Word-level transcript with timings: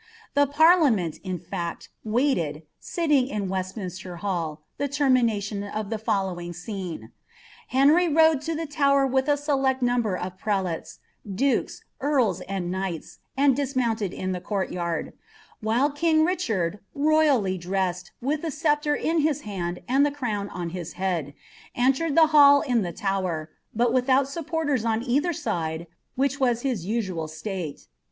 The 0.33 0.47
parliament, 0.47 1.19
in 1.23 1.37
fact, 1.37 1.89
waited, 2.03 2.63
■iliojin 2.81 3.47
Westminster 3.47 4.15
Hall, 4.15 4.63
the 4.79 4.87
termination 4.87 5.63
of 5.63 5.91
the 5.91 5.99
fitllowing 5.99 6.55
scene. 6.55 7.11
Uew^ndi 7.71 8.43
to 8.43 8.55
the 8.55 8.65
Tower 8.65 9.05
with 9.05 9.29
a 9.29 9.37
selected 9.37 9.85
number 9.85 10.17
of 10.17 10.39
prelates, 10.39 10.97
duked, 11.23 11.81
mb, 12.01 12.01
i^ 12.01 12.01
kuighls, 12.81 13.11
and 13.37 13.55
dismounted 13.55 14.11
in 14.11 14.31
the 14.31 14.41
court 14.41 14.71
yard; 14.71 15.13
while 15.59 15.91
king 15.91 16.25
Riclianl, 16.25 16.79
imBr 16.97 17.59
dressed, 17.59 18.09
with 18.19 18.41
the 18.41 18.49
sceptre 18.49 18.95
in 18.95 19.19
his 19.19 19.41
hand 19.41 19.83
and 19.87 20.03
the 20.03 20.09
crown 20.09 20.49
on 20.49 20.71
his 20.71 20.93
head, 20.93 21.35
eaicRd 21.77 22.15
iKe 22.17 22.29
hall 22.29 22.61
in 22.61 22.81
the 22.81 22.91
Tower, 22.91 23.51
but 23.75 23.91
witliout 23.91 24.25
supporters 24.25 24.83
ou 24.83 24.87
citUer 24.97 25.35
side, 25.35 25.85
wluih 26.17 26.33
w 26.39 26.55
his 26.55 26.87
iiauaj 26.87 27.29
state. 27.29 27.85